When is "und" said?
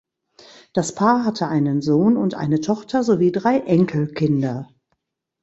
2.17-2.33